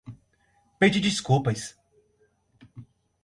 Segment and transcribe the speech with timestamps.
[0.79, 1.77] Pedir desculpas